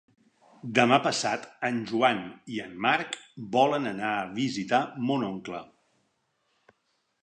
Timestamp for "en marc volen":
2.65-3.89